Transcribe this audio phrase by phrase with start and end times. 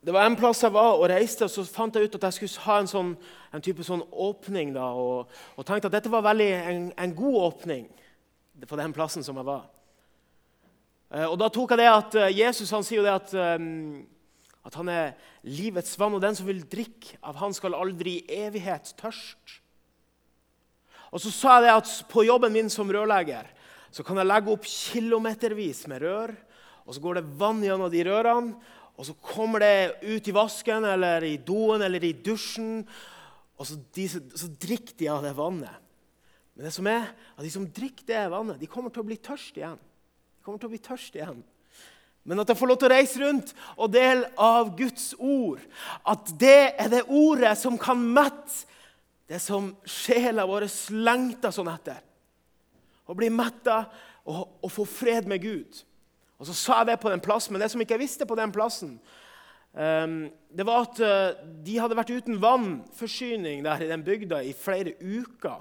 [0.00, 2.36] det var en plass jeg var og reiste, og så fant jeg ut at jeg
[2.38, 3.10] skulle ha en, sånn,
[3.52, 4.72] en type sånn åpning.
[4.72, 7.84] Da, og, og, tenkte at dette var veldig en, en, god åpning
[8.64, 9.66] på den plassen som jeg var.
[11.12, 14.00] Eh, og Da tok jeg det at eh, Jesus han sier jo det at, um,
[14.64, 15.12] at han er
[15.44, 19.60] livets vann, og den som vil drikke av han skal aldri i evighet tørst.
[21.10, 23.52] Og så sa jeg det at på jobben min som rørlegger
[23.90, 26.32] så kan jeg legge opp kilometervis med rør.
[26.86, 28.54] Og så går det vann gjennom de rørene,
[29.00, 32.82] og så kommer det ut i vasken eller i doen eller i dusjen.
[33.56, 35.86] Og så, de, så drikker de av det vannet.
[36.52, 39.16] Men det som er, at de som drikker det vannet, de kommer til å bli
[39.16, 39.78] tørst igjen.
[39.80, 41.40] De kommer til å bli tørst igjen.
[42.28, 45.64] Men at jeg får lov til å reise rundt og dele av Guds ord.
[46.04, 48.68] At det er det ordet som kan mette
[49.30, 50.66] det som sjela vår
[51.00, 52.04] lengter sånn etter.
[53.08, 53.86] Å bli metta
[54.28, 55.80] og, og få fred med Gud.
[56.40, 58.36] Og Så sa jeg det på den plassen, men det som ikke jeg visste på
[58.38, 58.94] den plassen,
[59.76, 60.22] um,
[60.56, 64.96] det var at uh, de hadde vært uten vannforsyning der i den bygda i flere
[65.00, 65.60] uker.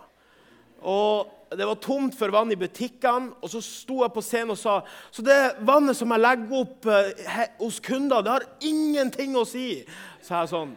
[0.79, 4.57] Og Det var tomt for vann i butikkene, og så sto jeg på scenen og
[4.61, 4.75] sa
[5.09, 9.81] så det vannet som jeg legger opp he, hos kunder, det har ingenting å si.
[10.21, 10.75] sa jeg sånn.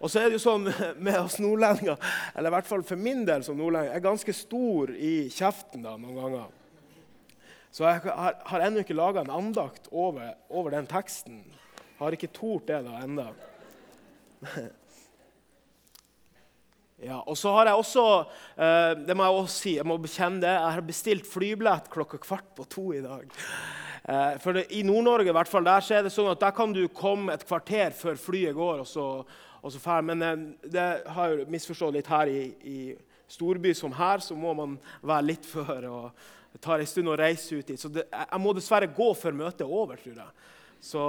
[0.00, 0.64] Og så er det jo sånn
[1.04, 2.00] med oss nordlendinger,
[2.32, 5.84] eller i hvert fall for min del som nordlending, jeg er ganske stor i kjeften
[5.84, 6.48] da, noen ganger.
[7.74, 11.40] Så jeg har, har ennå ikke laga en andakt over, over, den teksten.
[11.98, 13.28] Har ikke tort det da ennå.
[17.04, 18.02] Ja, og så har jeg også
[18.54, 22.20] eh, det må jeg også si, jeg må bekjenne det, jeg har bestilt flybillett klokka
[22.22, 23.26] kvart på to i dag.
[24.08, 26.72] Eh, for det, I Nord-Norge i hvert fall, der er det sånn at der kan
[26.72, 28.84] du komme et kvarter før flyet går.
[28.86, 29.08] og så,
[29.60, 30.06] og så fær.
[30.06, 30.86] Men eh, det
[31.18, 32.78] har jeg misforstått litt her i, i
[33.28, 35.90] storby som her, så må man være litt før.
[35.90, 37.80] og det tar en stund å reise ut dit.
[37.80, 40.30] Så det, jeg må dessverre gå før møtet er over, tror jeg.
[40.84, 41.02] Så,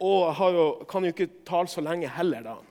[0.00, 2.56] og jeg jo, kan jo ikke tale så lenge heller, da.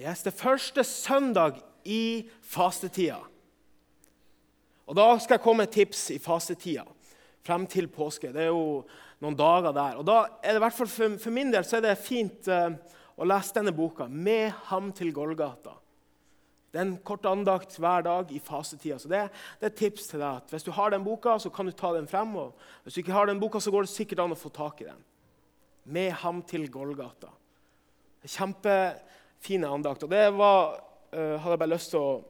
[0.00, 3.20] Yes, det første søndag i fastetida.
[4.84, 6.84] Og Da skal jeg komme med tips i fastetida
[7.46, 8.32] frem til påske.
[8.36, 8.84] Det er jo
[9.24, 9.96] noen dager der.
[9.96, 12.48] Og da er det i hvert fall for, for min del så er det fint
[12.52, 12.74] uh,
[13.20, 15.76] og lese denne boka, 'Med ham til Golgata'.
[16.72, 18.98] Det er en kort andakt hver dag i fasetida.
[18.98, 19.28] Så det,
[19.60, 20.36] det, er et tips til deg.
[20.36, 22.36] at Hvis du har den boka, så kan du ta den frem.
[22.36, 24.80] og Hvis du ikke har den boka, så går det sikkert an å få tak
[24.80, 25.04] i den.
[25.84, 27.30] 'Med ham til Golgata'.
[28.24, 30.02] Kjempefine andakt.
[30.02, 32.24] Og det var, uh, hadde jeg bare lyst til å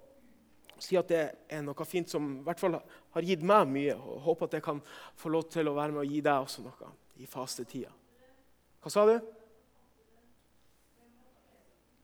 [0.79, 2.81] si at det er noe fint som i hvert fall
[3.13, 3.95] har gitt meg mye.
[3.95, 4.81] og Håper at jeg kan
[5.17, 7.91] få lov til å være med og gi deg også noe i fastetida.
[8.81, 9.21] Hva sa du?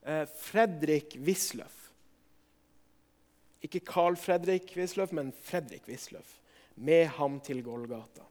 [0.07, 1.91] Eh, Fredrik Wisløff.
[3.63, 6.39] Ikke Carl Fredrik Wisløff, men Fredrik Wisløff.
[6.77, 8.23] Med ham til Golgata.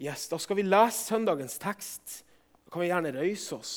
[0.00, 2.24] Yes, Da skal vi lese søndagens tekst.
[2.64, 3.72] Da kan vi gjerne røyse oss.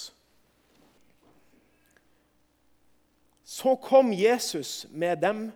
[3.46, 5.52] Så kom Jesus med dem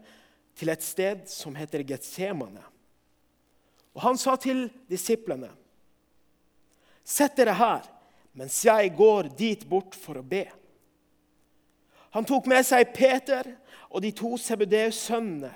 [0.55, 2.63] til et sted som heter Getsemane.
[3.95, 5.51] Og han sa til disiplene.:
[7.03, 7.94] Sett dere her
[8.35, 10.43] mens jeg går dit bort for å be.
[12.15, 13.47] Han tok med seg Peter
[13.89, 15.51] og de to Sebudeus-sønnene,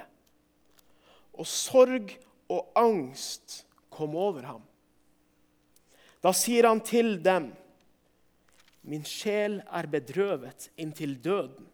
[1.40, 2.12] og sorg
[2.52, 3.62] og angst
[3.94, 4.64] kom over ham.
[6.20, 7.54] Da sier han til dem,
[8.84, 11.68] 'Min sjel er bedrøvet inntil døden.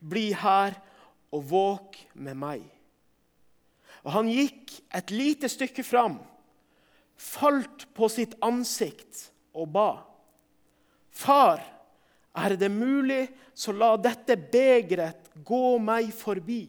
[0.00, 0.74] Bli her
[1.32, 2.70] og våk med meg.'
[4.04, 6.18] Og Han gikk et lite stykke fram,
[7.16, 9.90] falt på sitt ansikt og ba.
[11.10, 11.62] Far,
[12.38, 16.66] er det mulig, så la dette begeret gå meg forbi.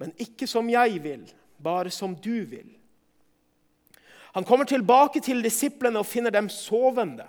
[0.00, 1.24] Men ikke som jeg vil,
[1.60, 2.68] bare som du vil.
[4.32, 7.26] Han kommer tilbake til disiplene og finner dem sovende.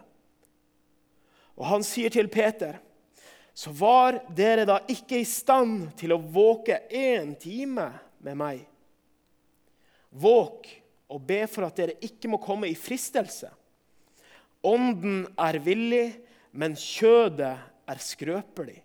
[1.57, 2.77] Og han sier til Peter,
[3.53, 7.89] så var dere da ikke i stand til å våke én time
[8.23, 8.61] med meg.
[10.11, 10.69] Våk
[11.11, 13.51] og be for at dere ikke må komme i fristelse.
[14.61, 16.07] Ånden er villig,
[16.53, 17.55] men kjødet
[17.89, 18.79] er skrøpelig.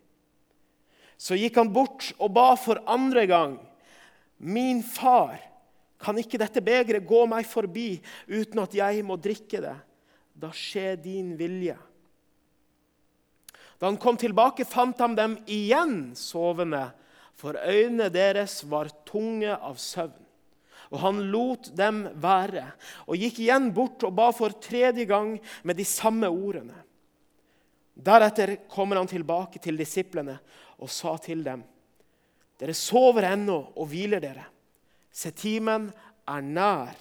[1.16, 3.56] Så gikk han bort og ba for andre gang.
[4.36, 5.40] Min far,
[5.96, 7.96] kan ikke dette begeret gå meg forbi
[8.28, 9.76] uten at jeg må drikke det?
[10.36, 11.76] Da skjer din vilje.
[13.80, 16.90] Da han kom tilbake, fant han dem igjen sovende,
[17.36, 20.25] for øynene deres var tunge av søvn.
[20.92, 22.68] Og han lot dem være
[23.06, 25.34] og gikk igjen bort og ba for tredje gang
[25.66, 26.76] med de samme ordene.
[27.96, 30.36] Deretter kommer han tilbake til disiplene
[30.78, 31.64] og sa til dem.:
[32.60, 34.44] Dere sover ennå og hviler dere.
[35.10, 35.88] Se, timen
[36.28, 36.96] er nær,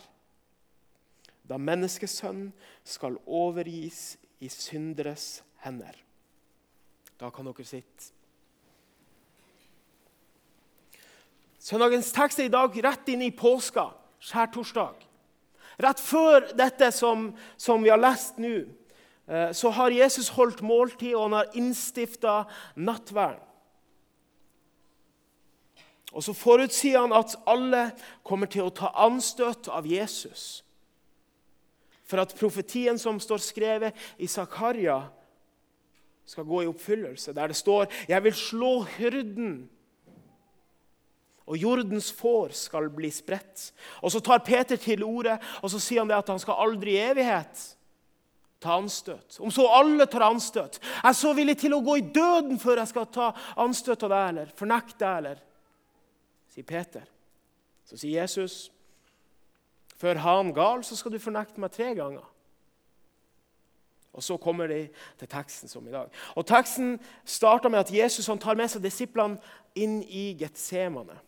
[1.44, 2.54] da menneskesønnen
[2.84, 5.96] skal overgis i synderes hender.
[7.20, 8.15] Da kan dere sitte.
[11.66, 13.88] Søndagens tekst er i dag rett inn i påska,
[14.22, 15.00] skjærtorsdag.
[15.82, 18.68] Rett før dette som, som vi har lest nå,
[19.26, 22.44] eh, så har Jesus holdt måltid, og han har innstifta
[22.78, 23.42] nattverden.
[26.16, 27.90] Og så forutsier han at alle
[28.24, 30.62] kommer til å ta anstøt av Jesus.
[32.08, 35.02] For at profetien som står skrevet i Zakaria,
[36.26, 39.75] skal gå i oppfyllelse, der det står 'Jeg vil slå hyrden'
[41.46, 43.72] og jordens får skal bli spredt.
[44.02, 46.98] Og Så tar Peter til orde og så sier han det at han skal aldri
[46.98, 47.66] i evighet
[48.60, 49.38] ta anstøt.
[49.40, 50.80] Om så alle tar anstøt.
[50.82, 53.32] Jeg er så villig til å gå i døden før jeg skal ta
[53.62, 55.18] anstøt av deg eller fornekte deg.
[55.18, 55.44] eller,
[56.54, 57.04] sier Peter.
[57.86, 58.72] Så sier Jesus,
[59.96, 62.26] før han gal, så skal du fornekte meg tre ganger.
[64.16, 64.88] Og Så kommer de
[65.20, 66.10] til teksten som i dag.
[66.36, 69.38] Og Teksten starter med at Jesus tar med seg disiplene
[69.76, 71.20] inn i Getsemane.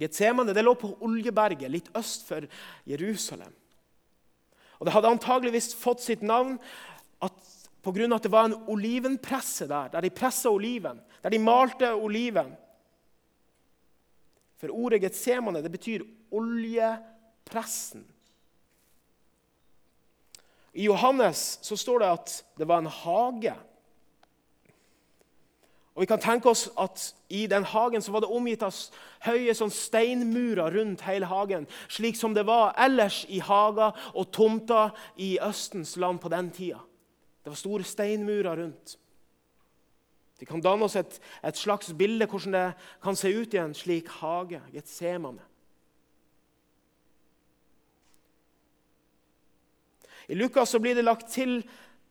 [0.00, 2.46] Getsemane det lå på Oljeberget, litt øst for
[2.88, 3.52] Jerusalem.
[4.78, 6.58] Og Det hadde antageligvis fått sitt navn
[7.86, 8.14] pga.
[8.14, 12.56] at det var en olivenpresse der, der de pressa oliven, der de malte oliven.
[14.56, 18.04] For ordet Getsemane det betyr oljepressen.
[20.72, 23.54] I Johannes så står det at det var en hage.
[25.96, 28.74] Og vi kan tenke oss at I den hagen så var det omgitt av
[29.24, 34.92] høye sånn steinmurer rundt hele hagen, slik som det var ellers i hager og tomter
[35.16, 36.82] i Østens land på den tida.
[37.40, 38.98] Det var store steinmurer rundt.
[40.36, 42.66] Vi kan danne oss et, et slags bilde hvordan det
[43.00, 44.60] kan se ut i en slik hage.
[44.74, 45.40] Getsemane.
[50.28, 51.64] I Lukas så blir det lagt til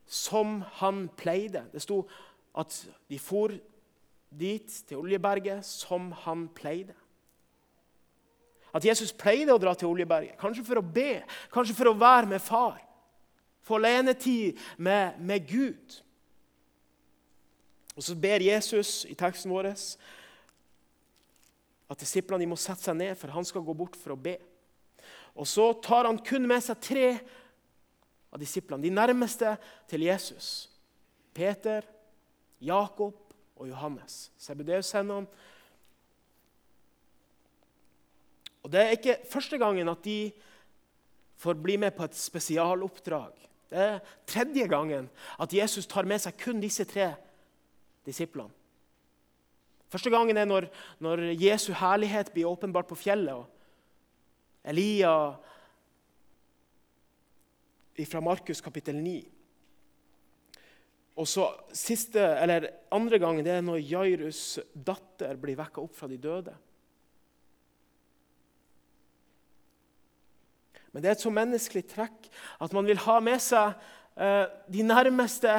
[0.07, 1.69] 'som han pleide'.
[1.71, 2.09] Det sto
[2.57, 3.51] at de for
[4.39, 6.95] dit, til Oljeberget, som han pleide.
[8.75, 11.21] At Jesus pleide å dra til Oljeberget, kanskje for å be,
[11.53, 12.81] kanskje for å være med far.
[13.65, 16.01] Få alenetid med, med Gud.
[17.95, 19.71] Og Så ber Jesus i teksten vår
[21.85, 24.35] at disiplene må sette seg ned, for han skal gå bort for å be.
[25.35, 27.09] Og Så tar han kun med seg tre
[28.33, 29.55] av disiplene, de nærmeste
[29.87, 30.67] til Jesus.
[31.35, 31.85] Peter,
[32.59, 33.24] Jakob
[33.55, 34.31] og Johannes.
[34.37, 35.27] Sebedeus-hendene.
[38.63, 40.31] Og Det er ikke første gangen at de
[41.37, 43.33] får bli med på et spesialoppdrag.
[43.69, 45.09] Det er tredje gangen
[45.39, 47.13] at Jesus tar med seg kun disse tre
[48.05, 48.49] disiplene.
[49.89, 50.67] Første gangen er når,
[50.99, 53.33] når Jesu herlighet blir åpenbart på fjellet.
[53.33, 53.45] og
[54.65, 55.35] Elia
[58.09, 59.34] fra Markus kapittel 9.
[61.15, 66.09] Og så siste, eller Andre gangen det er når Jairus' datter blir vekka opp fra
[66.11, 66.55] de døde.
[70.91, 72.27] Men det er et så menneskelig trekk
[72.63, 73.73] at man vil ha med seg
[74.15, 75.51] eh, de nærmeste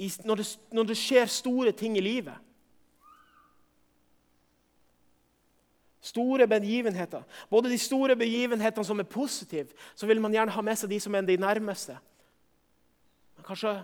[0.00, 2.36] i, når, det, når det skjer store ting i livet.
[6.00, 7.24] Store begivenheter.
[7.50, 11.00] Både de store begivenhetene som er positive, så vil man gjerne ha med seg de
[11.02, 11.96] som er de nærmeste.
[13.36, 13.74] Men kanskje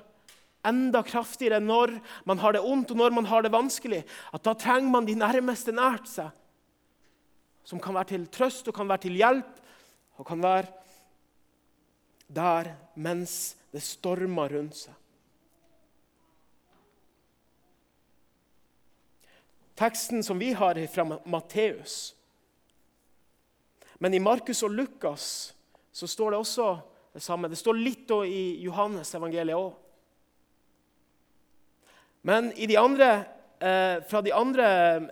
[0.66, 1.96] enda kraftigere når
[2.28, 4.02] man har det ondt og når man har det vanskelig.
[4.32, 6.30] At da trenger man de nærmeste nært seg.
[7.64, 9.60] Som kan være til trøst og kan være til hjelp
[10.18, 10.70] og kan være
[12.32, 14.96] der mens det stormer rundt seg.
[19.82, 22.14] teksten som vi har fra Matteus.
[23.94, 25.54] Men i Markus og Lukas
[25.92, 26.66] så står det også
[27.12, 27.48] det samme.
[27.48, 29.72] Det står litt i Johannes evangeliet òg.
[32.22, 33.24] Men de andre,
[33.60, 34.66] eh, fra de andre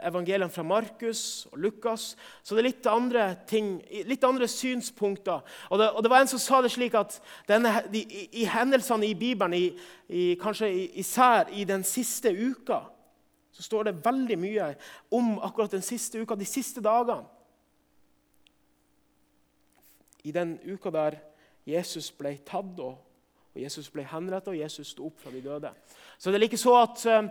[0.06, 5.42] evangeliene fra Markus og Lukas så det er litt andre, ting, litt andre synspunkter.
[5.70, 8.44] Og det, og det, var En som sa det slik at denne, de, i, i,
[8.44, 9.66] hendelsene i Bibelen, i,
[10.08, 10.70] i, kanskje
[11.02, 12.84] især i den siste uka
[13.50, 14.66] så står det veldig mye
[15.12, 17.26] om akkurat den siste uka, de siste dagene.
[20.24, 21.18] I den uka der
[21.66, 22.94] Jesus ble tatt og,
[23.60, 25.70] Jesus ble henrettet og Jesus sto opp fra de døde.
[26.18, 27.28] Så det er like så at, eh,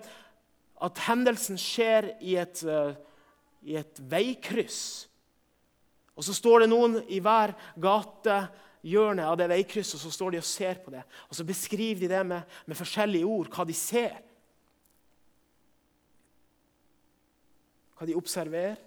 [0.90, 2.96] at hendelsen skjer i et, eh,
[3.64, 5.08] i et veikryss.
[6.16, 10.42] Og så står det noen i hver gatehjørne av det veikrysset og så står de
[10.42, 11.04] og ser på det.
[11.30, 14.20] Og så beskriver de det med, med forskjellige ord, hva de ser.
[18.00, 18.80] hva de observerer.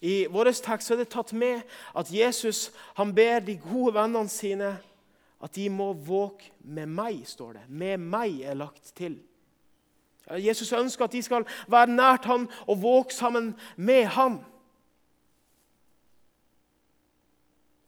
[0.00, 1.62] I vår tekst er det tatt med
[1.96, 4.74] at Jesus han ber de gode vennene sine
[5.42, 7.64] at de må våke med meg, står det.
[7.68, 9.18] Med meg er lagt til.
[10.42, 14.40] Jesus ønsker at de skal være nært han og våke sammen med han.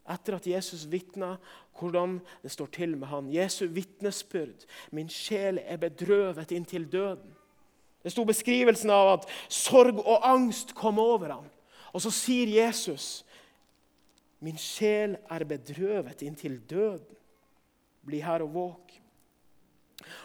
[0.09, 1.35] Etter at Jesus vitna
[1.79, 3.29] hvordan det står til med han.
[3.33, 4.65] Jesu vitnesbyrd.
[4.91, 7.35] Min sjel er bedrøvet inntil døden.
[8.03, 11.49] Det sto beskrivelsen av at sorg og angst kom over ham.
[11.93, 13.25] Og så sier Jesus,
[14.41, 17.17] 'Min sjel er bedrøvet inntil døden.
[18.07, 19.01] Bli her og våk.'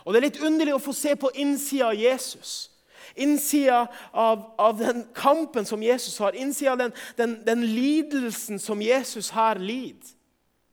[0.06, 2.72] Og Det er litt underlig å få se på innsida av Jesus.
[3.16, 8.82] Innsida av, av, den kampen som Jesus har, innsida av den, den, den, lidelsen som
[8.82, 10.14] Jesus her lider.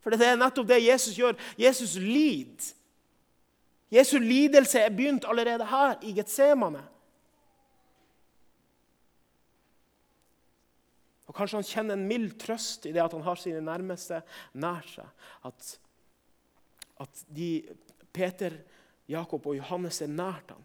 [0.01, 1.37] For det er nettopp det Jesus gjør.
[1.59, 2.71] Jesus lider.
[3.91, 6.85] Jesu lidelse er begynt allerede her i Getsemane.
[11.31, 14.19] Og Kanskje han kjenner en mild trøst i det at han har sine nærmeste
[14.59, 15.07] nær seg.
[15.47, 15.77] At,
[17.07, 17.51] at de,
[18.11, 18.57] Peter,
[19.11, 20.65] Jakob og Johannes er nært ham.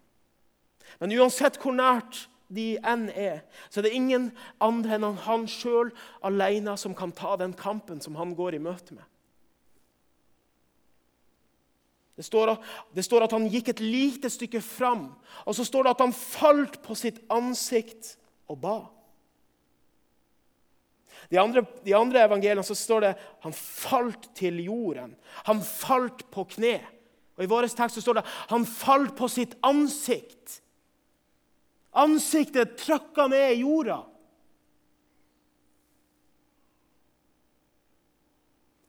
[0.98, 4.30] Men uansett hvor nært de enn er, så er det ingen
[4.62, 5.92] andre enn han sjøl
[6.26, 9.06] alene som kan ta den kampen som han går i møte med.
[12.16, 12.56] Det står,
[12.96, 15.10] det står, at, han gikk et lite stykke fram,
[15.44, 18.16] og så står det at han falt på sitt ansikt
[18.48, 18.78] og ba.
[21.30, 23.14] De andre, de andre evangeliene så står det
[23.46, 25.16] han falt til jorden.
[25.48, 26.78] Han falt på kne.
[27.36, 30.60] Og I vår tekst så står det han falt på sitt ansikt.
[31.96, 34.04] Ansiktet trykka ned i jorda.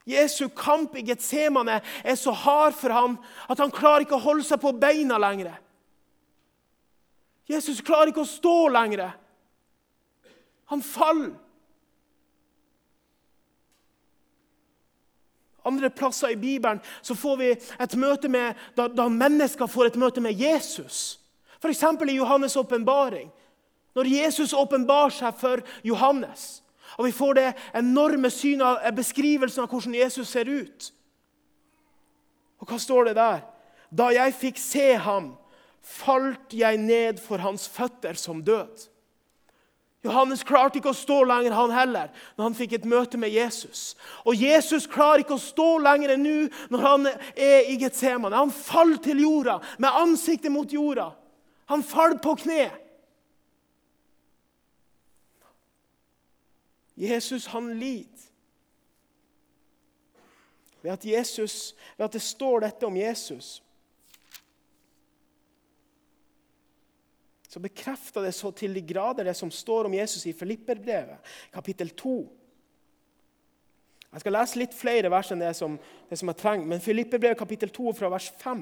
[0.07, 3.17] Jesu kamp i Getsemane er så hard for ham
[3.51, 5.57] at han klarer ikke å holde seg på beina lenger.
[7.51, 9.09] Jesus klarer ikke å stå lenger.
[10.71, 11.35] Han faller.
[15.67, 19.99] Andre plasser i Bibelen så får vi et møte med, da, da mennesker får et
[20.01, 21.19] møte med Jesus.
[21.61, 21.83] F.eks.
[21.83, 23.31] i Johannes' åpenbaring.
[23.97, 26.63] Når Jesus åpenbarer seg for Johannes.
[26.97, 30.93] Og Vi får det enorme synet av beskrivelsen av hvordan Jesus ser ut.
[32.61, 33.43] Og hva står det der?
[33.91, 35.35] Da jeg fikk se ham,
[35.83, 38.89] falt jeg ned for hans føtter som død.
[40.05, 43.97] Johannes klarte ikke å stå lenger, han heller, når han fikk et møte med Jesus.
[44.29, 46.37] Og Jesus klarer ikke å stå lenger enn nå
[46.71, 48.37] når han er i Getsemane.
[48.37, 51.11] Han faller til jorda med ansiktet mot jorda.
[51.73, 52.69] Han faller på kne.
[56.97, 58.23] Jesus, han lider.
[60.83, 63.59] Ved at, Jesus, ved at det står dette om Jesus,
[67.57, 71.23] så bekrefter det så til de grader det som står om Jesus i Filipperbrevet,
[71.55, 72.17] kapittel 2.
[74.13, 75.79] Jeg skal lese litt flere vers enn det som,
[76.11, 78.61] det som jeg trenger, men Filipperbrevet kapittel 2 fra vers 5.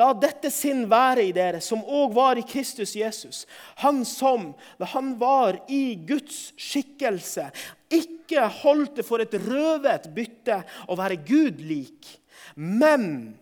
[0.00, 3.42] La dette sinn være i dere, som òg var i Kristus Jesus.
[3.84, 7.50] Han som, da han var i Guds skikkelse,
[7.92, 12.08] ikke holdt det for et røvet bytte å være Gud lik,
[12.56, 13.36] men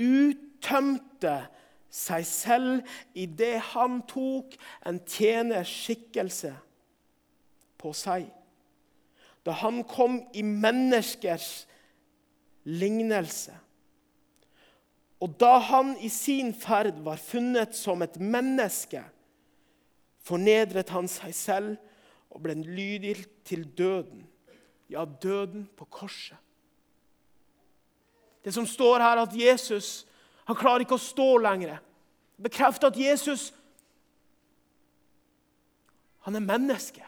[0.00, 1.36] uttømte
[1.88, 6.52] seg selv idet han tok en tjenerskikkelse
[7.80, 8.28] på seg.
[9.46, 11.66] Da han kom i menneskers
[12.68, 13.54] lignelse.
[15.18, 19.02] Og da han i sin ferd var funnet som et menneske,
[20.22, 21.78] fornedret han seg selv
[22.28, 23.16] og ble lydig
[23.48, 24.26] til døden.
[24.88, 26.36] Ja, døden på korset.
[28.44, 30.06] Det som står her, at Jesus
[30.48, 31.76] han klarer ikke å stå lenger.
[32.40, 33.50] Bekrefter at Jesus
[36.24, 37.04] han er menneske.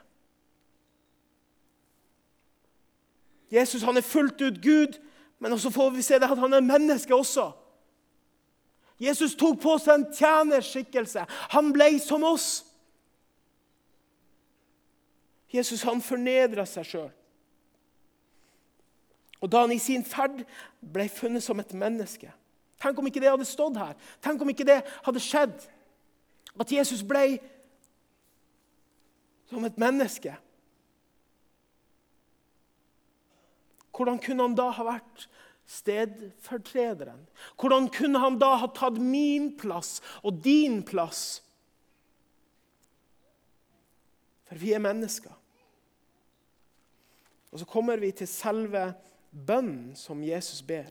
[3.53, 4.97] Jesus han er fullt ut Gud,
[5.39, 7.51] men også får vi se det at han er menneske også.
[9.01, 11.25] Jesus tok på seg en tjenerskikkelse.
[11.57, 12.49] Han ble som oss.
[15.53, 17.09] Jesus han fornedra seg sjøl.
[19.41, 20.45] Og da han i sin ferd
[20.81, 22.35] ble funnet som et menneske
[22.81, 23.97] Tenk om ikke det hadde stått her.
[24.25, 25.67] Tenk om ikke det hadde skjedd.
[26.61, 27.39] At Jesus ble
[29.51, 30.33] som et menneske.
[33.91, 35.27] Hvordan kunne han da ha vært
[35.69, 37.27] stedfortrederen?
[37.61, 41.43] Hvordan kunne han da ha tatt min plass og din plass?
[44.49, 45.35] For vi er mennesker.
[47.51, 48.93] Og så kommer vi til selve
[49.31, 50.89] bønnen som Jesus ber.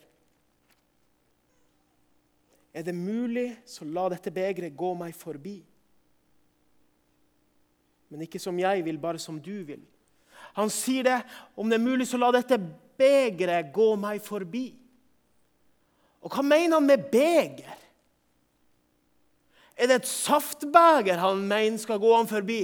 [2.74, 5.58] Er det mulig, så la dette begeret gå meg forbi.
[8.10, 9.82] Men ikke som jeg vil, bare som du vil.
[10.58, 11.18] Han sier det,
[11.58, 12.58] om det er mulig, så la dette
[12.98, 14.68] begeret gå meg forbi.
[16.20, 17.76] Og hva mener han med beger?
[19.80, 22.62] Er det et saftbeger han mener skal gå han forbi?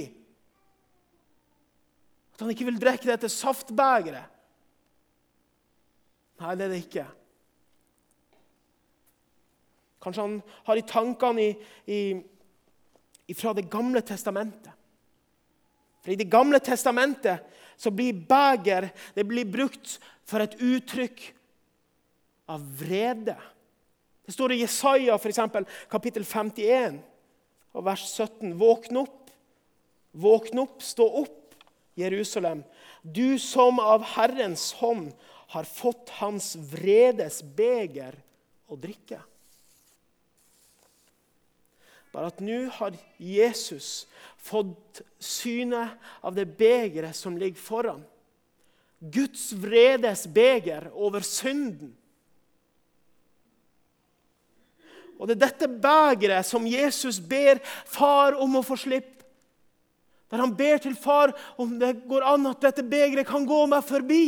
[2.35, 4.35] At han ikke vil drikke dette saftbegeret?
[6.37, 7.07] Nei, det er det ikke.
[10.07, 11.47] Kanskje han har i tankene
[13.35, 14.71] fra Det gamle testamentet.
[15.99, 17.43] For I Det gamle testamentet
[17.75, 18.87] så blir beger
[19.51, 21.33] brukt for et uttrykk
[22.47, 23.35] av vrede.
[24.23, 27.01] Det står i Jesaja, for eksempel, kapittel 51,
[27.75, 29.29] og vers 17.: Våkn opp,
[30.11, 31.55] våkn opp, stå opp,
[31.97, 32.63] Jerusalem,
[33.01, 35.11] du som av Herrens hånd
[35.51, 38.15] har fått hans vredes beger
[38.67, 39.19] å drikke.
[42.17, 44.07] Bare at nå har Jesus
[44.41, 47.99] fått synet av det begeret som ligger foran.
[48.97, 51.91] Guds vredes beger over synden.
[55.19, 59.29] Og Det er dette begeret som Jesus ber far om å få slippe.
[60.33, 63.85] Der han ber til far om det går an at dette begeret kan gå meg
[63.85, 64.25] forbi.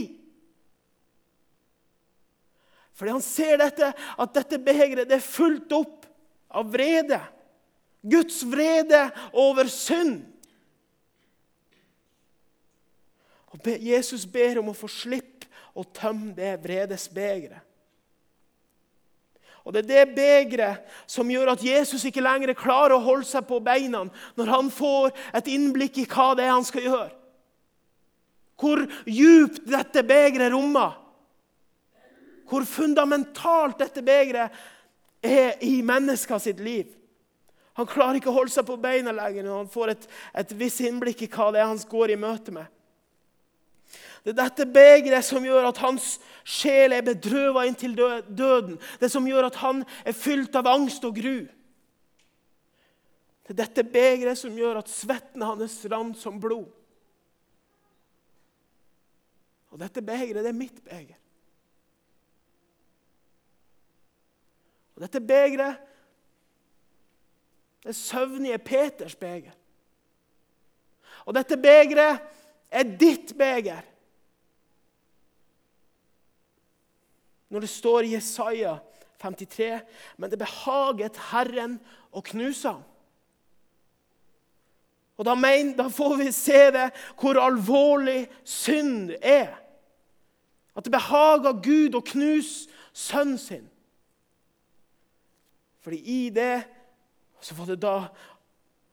[2.94, 6.06] Fordi han ser dette, at dette begeret er fulgt opp
[6.54, 7.18] av vrede.
[8.02, 10.22] Guds vrede over synd.
[13.50, 17.66] Og Jesus ber om å få slippe å tømme det vredesbegeret.
[19.68, 23.46] Og Det er det begeret som gjør at Jesus ikke lenger klarer å holde seg
[23.46, 24.06] på beina
[24.40, 27.12] når han får et innblikk i hva det er han skal gjøre.
[28.60, 30.96] Hvor djupt dette begeret rommer.
[32.50, 34.56] Hvor fundamentalt dette begeret
[35.22, 36.88] er i mennesker sitt liv.
[37.80, 40.10] Han klarer ikke å holde seg på beina lenger når han får et,
[40.42, 42.68] et visst innblikk i hva det er han går i møte med.
[44.26, 48.76] Det er dette begeret som gjør at hans sjel er bedrøva inntil døden.
[49.00, 51.38] Det som gjør at han er fylt av angst og gru.
[53.48, 56.68] Det er dette begeret som gjør at svetten hans rant som blod.
[59.72, 61.16] Og dette begeret, det er mitt beger.
[64.98, 65.80] Og dette begeret
[67.84, 69.56] det søvnige Peters beger.
[71.26, 72.20] Og dette begeret
[72.72, 73.86] er ditt beger.
[77.50, 78.78] Når det står i Jesaja
[79.22, 79.82] 53.:
[80.18, 81.80] Men det behaget Herren
[82.12, 82.84] å knuse ham.
[85.20, 86.86] Og da, men, da, får vi se det,
[87.20, 89.58] hvor alvorlig synd er.
[90.76, 93.66] At det behager Gud å knuse sønnen sin.
[95.84, 96.64] Fordi i det
[97.42, 97.96] så var det da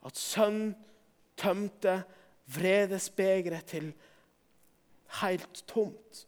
[0.06, 0.74] at sønnen
[1.36, 2.00] tømte
[2.54, 3.90] vredesbegeret til
[5.20, 6.26] helt tomt.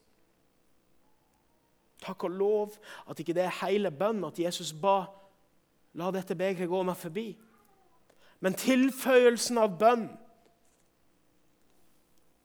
[2.02, 2.76] Takk og lov
[3.10, 5.04] at ikke det er hele bønnen at Jesus ba
[5.98, 7.28] la dette begeret gå meg forbi.
[8.44, 10.06] Men tilføyelsen av bønn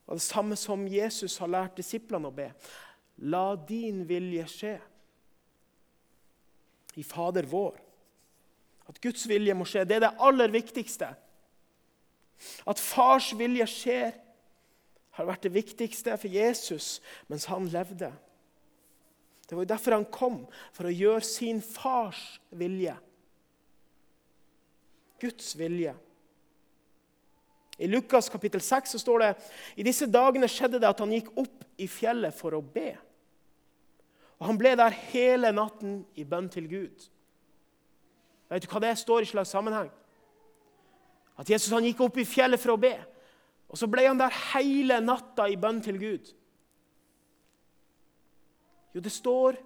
[0.05, 2.49] var det samme som Jesus har lært disiplene å be.
[3.29, 4.73] La din vilje skje
[6.97, 7.77] i Fader vår.
[8.89, 9.85] At Guds vilje må skje.
[9.87, 11.13] Det er det aller viktigste.
[12.67, 14.11] At fars vilje skjer,
[15.13, 16.95] har vært det viktigste for Jesus
[17.29, 18.09] mens han levde.
[19.45, 20.39] Det var jo derfor han kom,
[20.73, 22.95] for å gjøre sin fars vilje.
[25.21, 25.93] Guds vilje.
[27.77, 29.31] I Lukas kapittel 6 så står det
[29.81, 32.93] i disse dagene skjedde det at han gikk opp i fjellet for å be.
[34.39, 37.05] Og Han ble der hele natten i bønn til Gud.
[38.53, 39.89] Vet du hva det står i slags sammenheng?
[41.41, 42.93] At Jesus han gikk opp i fjellet for å be.
[43.73, 46.29] Og så ble han der hele natta i bønn til Gud.
[48.93, 49.57] Jo, det står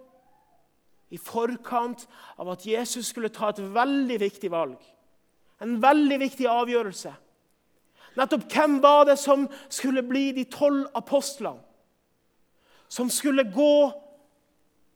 [1.11, 2.05] i forkant
[2.39, 4.79] av at Jesus skulle ta et veldig viktig valg.
[5.63, 7.11] En veldig viktig avgjørelse.
[8.17, 11.59] Nettopp hvem var det som skulle bli de tolv apostlene?
[12.87, 13.91] Som skulle gå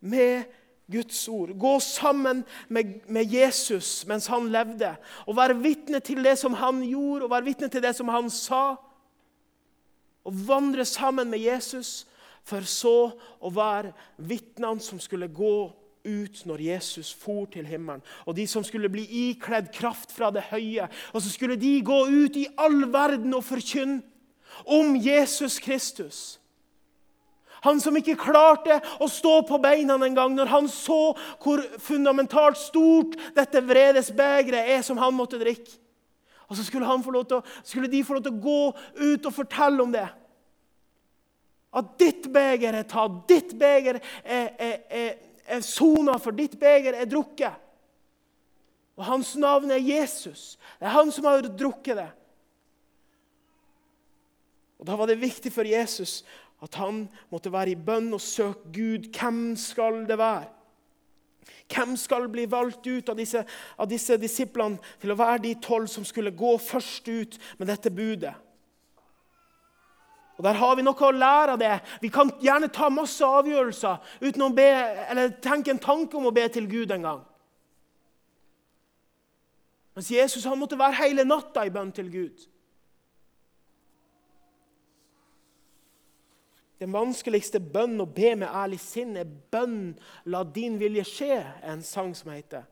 [0.08, 0.48] med
[0.92, 1.54] Guds ord.
[1.60, 4.96] Gå sammen med, med, Jesus mens han levde.
[5.26, 8.30] Og være vitne til det som han gjorde, og være vitne til det som han
[8.30, 8.76] sa.
[10.24, 12.08] Og vandre sammen med Jesus,
[12.44, 15.72] for så å være vitnene som skulle gå
[16.06, 18.02] ut når Jesus for til himmelen.
[18.26, 20.88] Og de som skulle bli ikledd kraft fra det høye.
[21.14, 24.02] Og så skulle de gå ut i all verden og forkynne
[24.66, 26.41] om Jesus Kristus.
[27.62, 33.18] Han som ikke klarte å stå på beina engang når han så hvor fundamentalt stort
[33.36, 35.78] dette vredesbegeret er som han måtte drikke.
[36.50, 38.62] Og så skulle, å, skulle, de få lov til å gå
[39.14, 40.08] ut og fortelle om det.
[41.72, 44.50] At ditt beger er tatt, ditt beger er,
[44.92, 47.56] er, sona, for ditt beger er drukket.
[49.00, 50.58] Og hans navn er Jesus.
[50.76, 52.10] Det er han som har drukket det.
[54.82, 56.20] Og Da var det viktig for Jesus
[56.62, 59.08] at han måtte være i bønn og søke Gud.
[59.18, 60.50] Hvem skal det være?
[61.72, 63.42] Hvem skal bli valgt ut av disse,
[63.78, 67.90] av disse disiplene til å være de tolv som skulle gå først ut med dette
[67.90, 68.36] budet?
[70.38, 71.74] Og Der har vi noe å lære av det.
[72.02, 74.70] Vi kan gjerne ta masse avgjørelser uten å be,
[75.12, 77.20] eller tenke en tanke om å be til Gud en gang.
[79.94, 82.48] Mens Jesus han måtte være hele natta i bønn til Gud.
[86.82, 89.94] Den vanskeligste bønn å be med ærlig sinn er bønn
[90.26, 92.64] 'La din vilje skje', en sang som heter.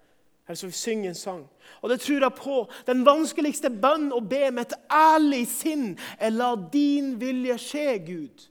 [0.48, 1.44] Eller så vi synger en sang.
[1.82, 2.56] Og det tror jeg på.
[2.88, 8.48] Den vanskeligste bønn å be med et ærlig sinn er 'La din vilje skje, Gud'.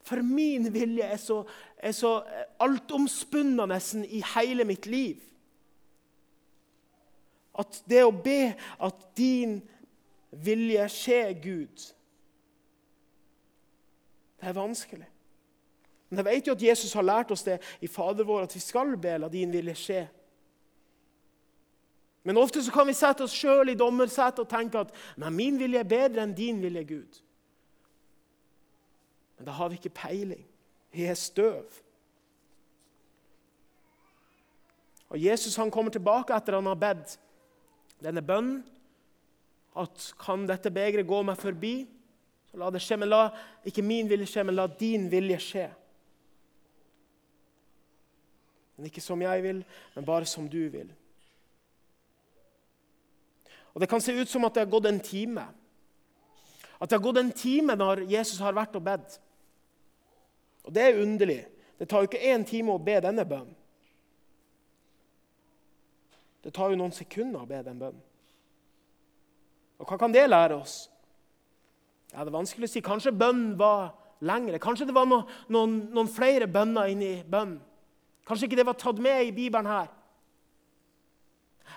[0.00, 1.44] For min vilje er så,
[1.76, 2.22] er så
[2.60, 5.20] altomspunnende i hele mitt liv.
[7.58, 9.60] At det å be at din
[10.32, 11.92] vilje skje, Gud
[14.38, 15.08] det er vanskelig.
[16.08, 18.62] Men jeg vet jo at Jesus har lært oss det i Fader vår, at vi
[18.64, 20.04] skal be, la din vilje skje.
[22.24, 25.58] Men ofte så kan vi sette oss sjøl i dommersetet og tenke at nei, min
[25.60, 27.20] vilje er bedre enn din vilje, Gud.
[29.38, 30.42] Men da har vi ikke peiling.
[30.92, 31.78] Vi er støv.
[35.08, 37.16] Og Jesus han kommer tilbake etter han har bedt
[38.04, 38.60] denne bønnen.
[39.78, 41.74] At kan dette begeret gå meg forbi?
[42.58, 43.28] La det skje, men la
[43.66, 45.66] ikke min vilje skje, men la din vilje skje.
[48.76, 49.62] Men ikke som jeg vil,
[49.94, 50.90] men bare som du vil.
[53.74, 55.44] Og Det kan se ut som at det har gått en time.
[56.80, 59.20] At det har gått en time når Jesus har vært og bedt.
[60.64, 61.46] Og Det er underlig.
[61.78, 63.54] Det tar jo ikke én time å be denne bønnen.
[66.42, 68.02] Det tar jo noen sekunder å be den bønnen.
[69.78, 70.88] Og Hva kan det lære oss?
[72.12, 72.80] Ja, Det er vanskelig å si.
[72.84, 74.58] Kanskje bønnen var lengre.
[74.58, 77.60] Kanskje det var noen, noen, noen flere bønner inni bønnen.
[78.28, 79.88] Kanskje ikke det var tatt med i Bibelen her.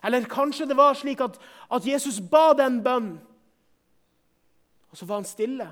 [0.04, 1.38] Eller kanskje det var slik at,
[1.72, 3.20] at Jesus ba den bønnen,
[4.91, 5.67] og så var han stille.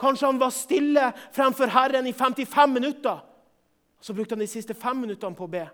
[0.00, 3.20] Kanskje han var stille fremfor Herren i 55 minutter,
[3.98, 5.66] og så brukte han de siste fem minuttene på å be.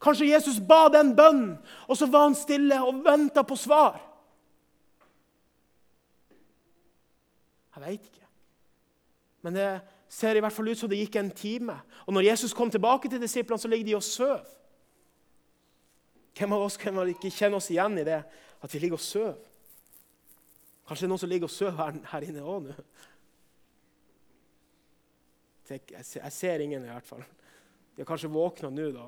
[0.00, 1.56] Kanskje Jesus ba den bønnen,
[1.88, 3.98] og så var han stille og venta på svar.
[7.76, 8.28] Jeg veit ikke.
[9.44, 9.66] Men det
[10.08, 11.76] ser i hvert fall ut som det gikk en time.
[12.06, 14.46] Og når Jesus kom tilbake til disiplene, så ligger de og sover.
[16.36, 18.22] Hvem av oss kan ikke kjenne oss igjen i det,
[18.64, 19.36] at vi ligger og sover?
[20.86, 22.74] Kanskje det er noen som ligger og sover her, inne òg nå?
[25.66, 27.24] Jeg, ser ingen, i hvert fall.
[27.96, 29.06] De har kanskje våkna nå, da.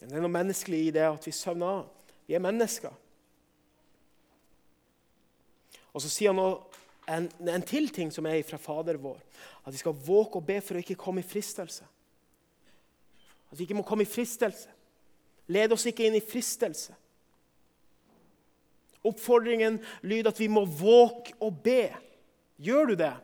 [0.00, 2.12] Det er noe menneskelig i det at vi søvner av.
[2.28, 2.92] Vi er mennesker.
[5.92, 6.58] Og så sier han
[7.10, 9.18] en, en til ting som er fra Fader vår.
[9.64, 11.86] At vi skal våke og be for å ikke komme i fristelse.
[13.50, 14.70] At vi ikke må komme i fristelse.
[15.50, 16.94] Led oss ikke inn i fristelse.
[19.06, 21.88] Oppfordringen lyder at vi må våke og be.
[22.60, 23.14] Gjør du det?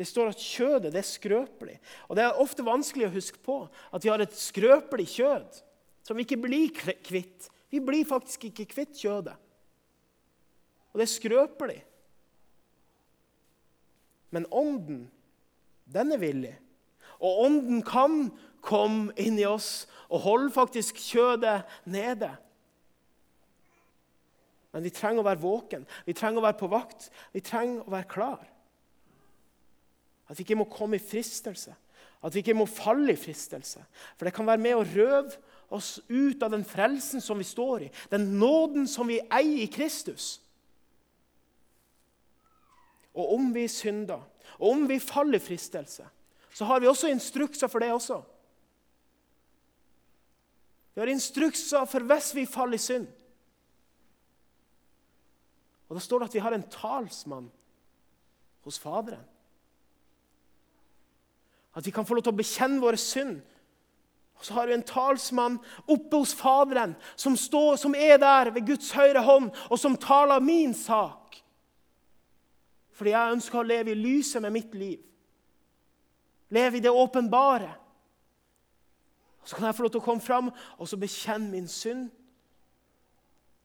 [0.00, 1.78] Det står at kjødet det er skrøpelig.
[2.08, 5.62] Og Det er ofte vanskelig å huske på at vi har et skrøpelig kjød
[6.06, 9.36] som vi ikke blir kvitt vi blir faktisk ikke kvitt kjødet.
[10.90, 11.78] Og det er skrøpelig.
[14.34, 15.04] Men ånden,
[15.90, 16.54] den er villig.
[17.20, 18.30] Og ånden kan
[18.64, 22.30] komme inn i oss og holde faktisk kjødet nede.
[24.70, 27.94] Men vi trenger å være våken, vi trenger å være på vakt, vi trenger å
[27.94, 28.42] være klar.
[30.30, 31.74] At vi ikke må komme i fristelse,
[32.20, 33.82] at vi ikke må falle i fristelse.
[34.14, 35.34] For det kan være med å røve
[35.70, 39.68] oss ut av den frelsen som vi står i, den nåden som vi eier i
[39.70, 40.40] Kristus.
[43.14, 44.22] Og om vi synder,
[44.58, 46.06] og om vi faller i fristelse,
[46.54, 48.18] så har vi også instrukser for det også.
[50.94, 53.06] Vi har instrukser for hvis vi faller i synd.
[55.88, 57.50] Og Da står det at vi har en talsmann
[58.66, 59.24] hos Faderen.
[61.74, 63.40] At vi kan få lov til å bekjenne våre synd
[64.40, 68.66] og Så har du en talsmann oppe hos Faderen som, står, som er der ved
[68.66, 71.36] Guds høyre hånd, og som taler min sak.
[72.96, 75.02] Fordi jeg ønsker å leve i lyset med mitt liv.
[76.48, 77.68] Leve i det åpenbare.
[79.44, 80.48] Så kan jeg få lov til å komme fram
[80.78, 82.08] og så bekjenne min synd.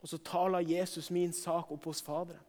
[0.03, 2.43] Og så taler Jesus min sak opp hos Faderen.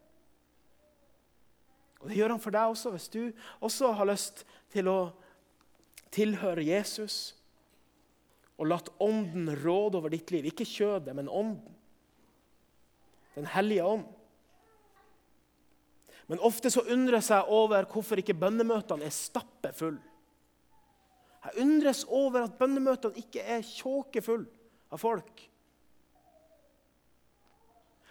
[2.03, 3.31] Og Det gjør han for deg også, hvis du
[3.63, 4.43] også har lyst
[4.75, 4.99] til å
[6.11, 7.36] tilhøre Jesus
[8.57, 10.49] og latt Ånden råde over ditt liv.
[10.49, 11.75] Ikke kjødet, men Ånden.
[13.37, 14.07] Den hellige ånd.
[16.27, 20.01] Men ofte så undres jeg over hvorfor ikke bønnemøtene er stappefulle.
[21.45, 24.49] Jeg undres over at bønnemøtene ikke er tjåkefulle
[24.91, 25.45] av folk.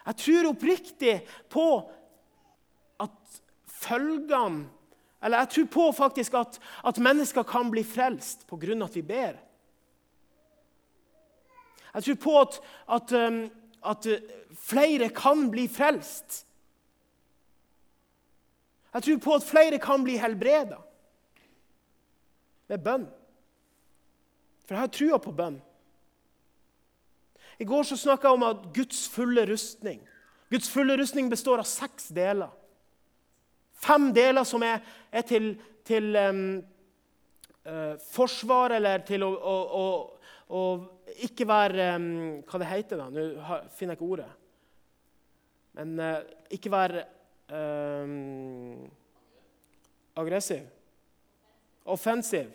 [0.07, 1.19] Jeg tror oppriktig
[1.51, 1.67] på
[3.03, 3.39] at
[3.83, 4.71] følgene
[5.27, 8.85] Eller jeg tror på faktisk at, at mennesker kan bli frelst pga.
[8.85, 9.39] at vi ber.
[11.97, 12.59] Jeg tror på at,
[12.97, 13.39] at, um,
[13.85, 14.09] at
[14.61, 16.43] flere kan bli frelst.
[18.95, 20.79] Jeg tror på at flere kan bli helbreda
[22.69, 23.07] med bønn.
[24.67, 25.57] For jeg har trua på bønn.
[27.59, 30.03] I går så snakka jeg om at Guds fulle rustning
[30.51, 32.51] Guds fulle rustning består av seks deler.
[33.83, 34.79] Fem deler som er,
[35.11, 35.49] er til,
[35.87, 36.45] til um,
[37.67, 39.87] uh, forsvar, eller til å, å, å,
[40.47, 40.63] å
[41.27, 41.87] ikke være
[42.47, 43.07] Hva det heter det?
[43.15, 43.23] Nå
[43.75, 44.29] finner jeg ikke ordet.
[45.77, 46.21] Men uh,
[46.55, 47.03] ikke være
[47.51, 48.87] um,
[50.17, 50.63] aggressiv.
[51.85, 52.51] Offensiv.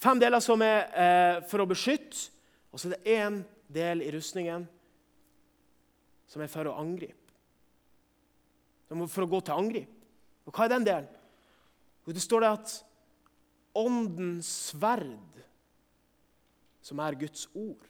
[0.00, 2.26] Fem deler som er eh, for å beskytte,
[2.74, 3.36] og så er det én
[3.72, 4.66] del i rustningen
[6.28, 7.14] som er for å angripe.
[8.90, 9.94] For å gå til angrip.
[10.44, 11.06] Og hva er den delen?
[12.04, 12.74] Jo, det står det at
[13.80, 15.40] åndens sverd,
[16.84, 17.88] som er Guds ord.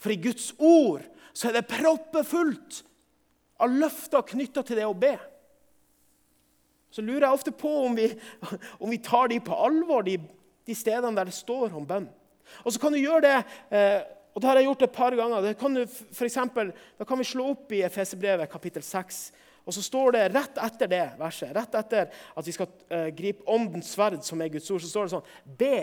[0.00, 2.82] For i Guds ord så er det proppefullt
[3.60, 5.16] av løfter knytta til det å be.
[6.90, 8.08] Så lurer jeg ofte på om vi,
[8.82, 10.16] om vi tar de på alvor, de
[10.70, 12.08] de stedene der det står om bønn.
[12.64, 13.36] Og så kan du gjøre det,
[13.74, 14.00] eh,
[14.34, 15.44] og det har jeg gjort et par ganger.
[15.44, 19.22] Det kan du, for eksempel, da kan vi slå opp i Efeserbrevet kapittel 6.
[19.66, 23.44] Og så står det rett etter det verset, rett etter at vi skal uh, gripe
[23.50, 25.74] åndens sverd, som er Guds ord, så står det sånn Be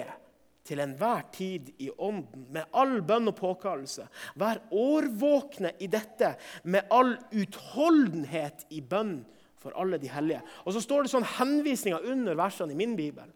[0.67, 4.07] til enhver tid i ånden, med all bønn og påkallelse.
[4.39, 6.33] Vær årvåkne i dette
[6.67, 9.21] med all utholdenhet i bønn
[9.61, 10.43] for alle de hellige.
[10.65, 13.27] Og så står det sånn henvisninger under versene i min bibel.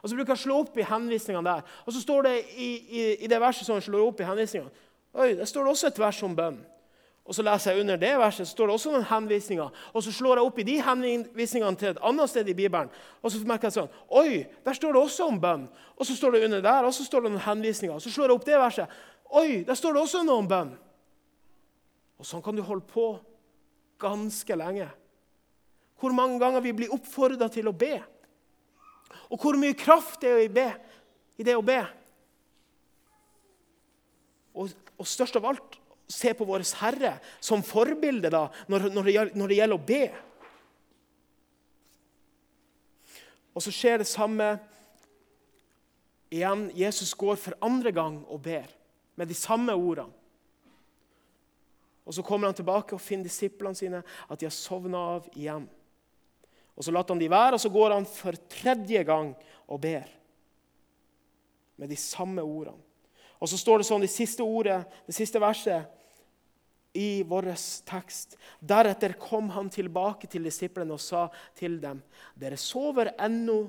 [0.00, 1.72] Og så bruker jeg å slå opp i henvisningene der.
[1.84, 4.88] Og så står det i, i, i det verset som jeg slår opp i henvisningene,
[5.10, 6.60] Oi, der står det også et vers om bønn.
[7.30, 9.82] Og så leser jeg under det verset, så står det også noen henvisninger.
[9.94, 12.90] Og så slår jeg opp i de henvisningene til et annet sted i Bibelen.
[13.22, 15.68] Og så merker jeg sånn Oi, der står det også om bønn.
[15.94, 17.94] Og så står det under der, og så står det noen henvisninger.
[17.94, 18.96] Og så slår jeg opp det verset.
[19.30, 20.72] Oi, der står det også noe om bønn.
[22.18, 23.06] Og sånn kan du holde på
[24.02, 24.90] ganske lenge.
[26.02, 27.94] Hvor mange ganger vi blir oppfordra til å be.
[29.30, 30.66] Og hvor mye kraft det er i, be,
[31.38, 31.78] i det å be.
[34.58, 35.79] Og, og, størst av alt
[36.10, 40.02] se på vår Herre som forbilde da, når, når, det, når det gjelder å be.
[43.54, 44.52] Og så skjer det samme
[46.30, 46.68] igjen.
[46.78, 48.68] Jesus går for andre gang og ber
[49.18, 50.16] med de samme ordene.
[52.08, 55.68] Og Så kommer han tilbake og finner disiplene sine at de har sovna av igjen.
[56.74, 59.34] Og Så lar han de være, og så går han for tredje gang
[59.68, 60.08] og ber.
[61.76, 62.80] Med de samme ordene.
[63.38, 65.99] Og så står det sånn, det siste ordet, det siste verset
[66.92, 67.52] i vår
[67.86, 68.36] tekst.
[68.58, 72.02] Deretter kom han tilbake til disiplene og sa til dem.:
[72.34, 73.60] Dere sover ennå,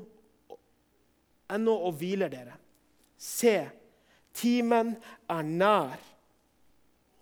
[1.51, 2.57] ennå og hviler dere.
[3.17, 3.69] Se,
[4.33, 4.95] timen
[5.29, 5.99] er nær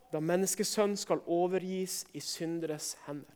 [0.10, 3.36] da menneskesønnen skal overgis i synderes hender.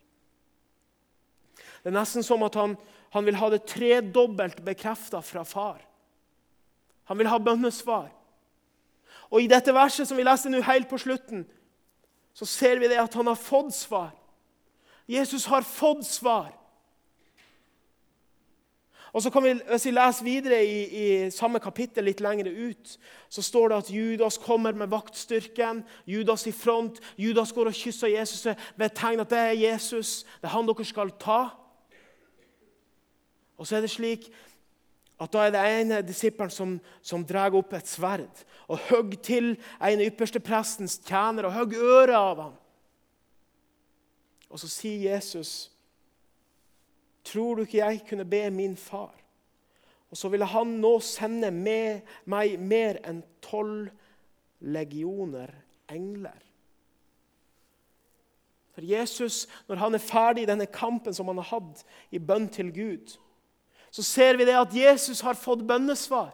[1.84, 2.76] Det er nesten som at han,
[3.14, 5.84] han vil ha det tredobbelt bekrefta fra far.
[7.12, 8.08] Han vil ha bønnesvar.
[9.30, 11.44] Og I dette verset som vi leste nå helt på slutten,
[12.34, 14.12] så ser vi det at han har fått svar.
[15.08, 16.52] Jesus har fått svar.
[19.14, 22.96] Og så kan vi, Hvis vi leser videre i, i, samme kapittel litt lenger ut,
[23.30, 25.84] så står det at Judas kommer med vaktstyrken.
[26.06, 27.00] Judas i front.
[27.18, 30.24] Judas går og kysser Jesus ved et tegn at det er Jesus.
[30.42, 31.44] Det er han dere skal ta.
[33.58, 34.32] Og så er det slik
[35.24, 39.50] at da er det ene disippelen som, som drar opp et sverd og hogger til
[39.80, 42.56] en ypperste prestens tjener og hogger øret av ham.
[44.54, 45.72] Og så sier Jesus,
[47.24, 49.24] 'Tror du ikke jeg kunne be min far?'
[50.12, 53.90] Og så ville han nå sende med meg mer enn tolv
[54.62, 55.50] legioner
[55.90, 56.38] engler.
[58.74, 61.82] For Jesus, når han er ferdig i denne kampen som han har hatt
[62.12, 63.18] i bønn til Gud,
[63.94, 66.32] så ser vi det at Jesus har fått bønnesvar.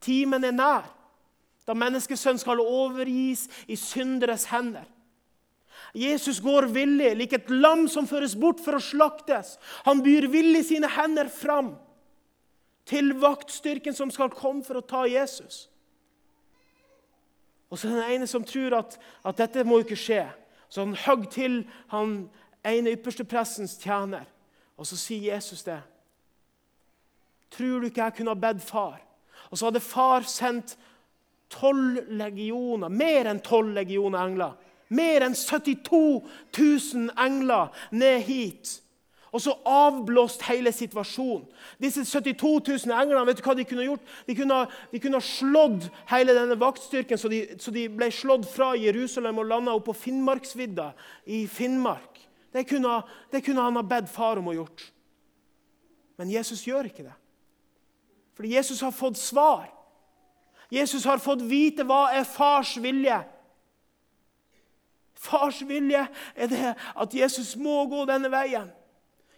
[0.00, 0.86] Timen er nær.
[1.66, 4.86] Da menneskesønnen skal overgis i synderes hender.
[5.96, 9.56] Jesus går villig, lik et lam som føres bort for å slaktes.
[9.84, 11.74] Han byr villig sine hender fram
[12.86, 15.66] til vaktstyrken som skal komme for å ta Jesus.
[17.68, 20.22] Og så er det den ene som tror at, at dette må ikke skje.
[20.70, 22.28] Så han hogg til han
[22.66, 24.24] ene ypperste prestens tjener.
[24.76, 25.80] Og så sier Jesus det.
[27.50, 29.00] Tror du ikke jeg kunne ha bedt far?
[29.50, 30.76] Og så hadde far sendt
[31.52, 34.56] tolv legioner, mer enn tolv legioner engler.
[34.88, 36.22] Mer enn 72
[36.58, 38.80] 000 engler ned hit.
[39.34, 41.44] Og så avblåst hele situasjonen.
[41.82, 44.04] Disse 72 000 englene vet du hva de kunne gjort?
[44.24, 44.60] De kunne,
[44.92, 49.50] de kunne slått hele denne vaktstyrken, så de, så de, ble slått fra Jerusalem og
[49.50, 50.92] landa på Finnmarksvidda
[51.26, 52.15] i Finnmark.
[52.56, 54.86] Det kunne, det kunne han ha bedt far om å gjort.
[56.16, 57.16] Men Jesus gjør ikke det.
[58.36, 59.66] Fordi Jesus har fått svar.
[60.72, 63.18] Jesus har fått vite hva er fars vilje.
[65.20, 68.68] Fars vilje er det at Jesus må gå denne veien.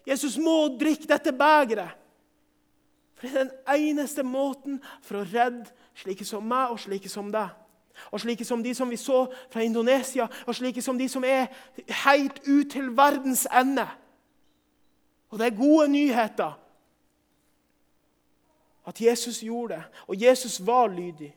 [0.07, 1.99] Jesus må drikke dette begeret.
[3.19, 5.67] For det er den eneste måten for å redde
[5.99, 7.51] slike som meg og slike som deg.
[8.11, 11.47] Og slike som de som vi så fra Indonesia, og slike som de som er
[12.05, 13.89] helt ut til verdens ende.
[15.29, 16.59] Og det er gode nyheter
[18.89, 21.35] at Jesus gjorde det, og Jesus var lydig.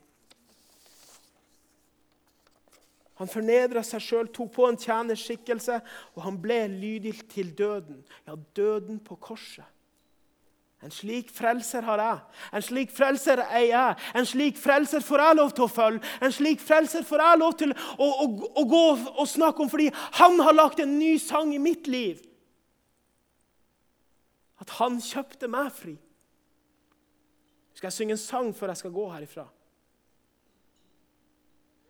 [3.22, 5.76] Han fornedra seg sjøl, tok på en tjenerskikkelse,
[6.16, 8.00] og han ble lydig til døden.
[8.26, 9.68] Ja, døden på korset.
[10.82, 12.22] En slik frelser har jeg.
[12.58, 13.98] En slik frelser er jeg.
[14.18, 16.02] En slik frelser får jeg lov til å følge.
[16.26, 18.26] En slik frelser får jeg lov til å, å,
[18.58, 22.24] å gå og snakke om fordi han har lagt en ny sang i mitt liv.
[24.62, 25.94] At han kjøpte meg fri.
[27.78, 29.46] Skal jeg synge en sang før jeg skal gå herifra?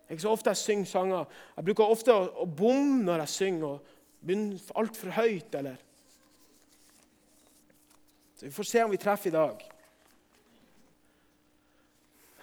[0.07, 1.39] Er ikke så ofte jeg synger sanger.
[1.55, 5.55] Jeg bruker ofte å, å bomme når jeg synger og begynner altfor høyt.
[5.55, 5.79] eller...
[8.41, 9.59] Så Vi får se om vi treffer i dag.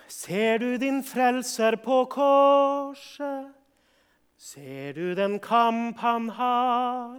[0.07, 3.49] Ser du din frelser på korset?
[4.39, 7.19] Ser du den kamp han har?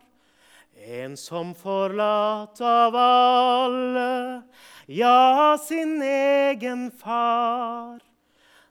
[0.80, 4.42] En som forlatt av alle,
[4.88, 8.00] ja, sin egen far.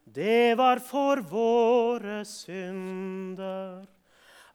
[0.05, 3.85] Det var for våre synder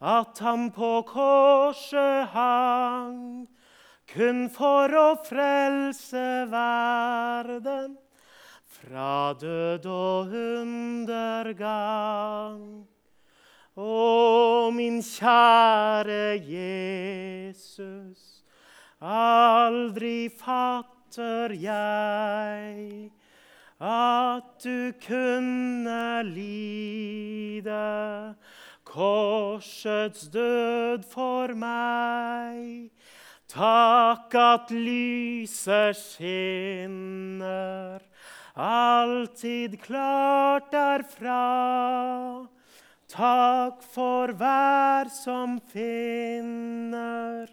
[0.01, 3.45] at han på korset hang,
[4.09, 7.95] kun for å frelse verden
[8.73, 12.63] fra død og undergang.
[13.73, 18.43] Å, min kjære Jesus,
[19.01, 23.09] aldri fatter jeg
[23.83, 27.81] at du kunne lide
[28.85, 32.93] korsets død for meg.
[33.53, 37.43] Takk at lyset skinner
[38.57, 42.47] alltid klart derfra.
[43.09, 47.45] Takk for hver som finner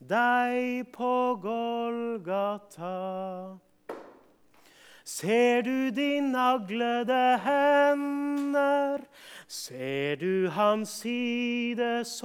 [0.00, 2.90] deg på Golgata.
[5.04, 9.00] Ser du de naglede hender?
[9.48, 12.20] Ser du hans sidesår?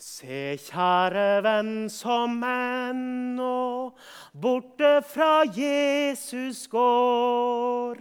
[0.00, 3.92] Se, kjære venn, som ennå
[4.32, 8.00] borte fra Jesus går.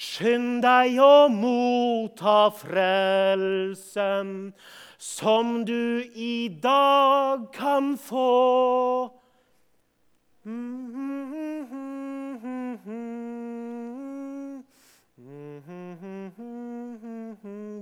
[0.00, 4.30] Skynd deg å motta frelsen
[4.96, 9.12] som du i dag kan få.
[10.46, 11.14] Mm -hmm.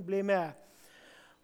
[0.05, 0.51] Bli med.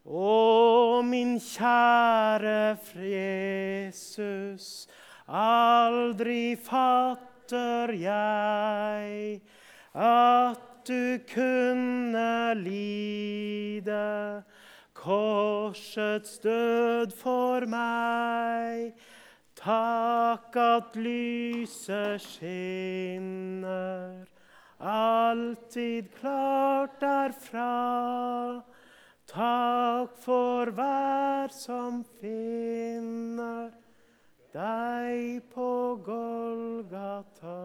[0.10, 4.88] Å, min kjære Jesus,
[5.30, 9.38] aldri fatter jeg
[9.94, 14.02] at du kunne lide
[14.98, 18.98] korsets død for meg.
[19.62, 24.26] Takk at lyset skinner
[24.80, 28.64] alltid klart derfra.
[29.30, 33.70] Takk for hver som finner
[34.56, 35.70] deg på
[36.02, 37.60] Golgata.